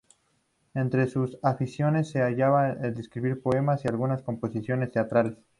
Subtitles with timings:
[0.73, 5.37] Entre sus aficiones, se hallaba la de escribir poemas y algunas composiciones teatrales.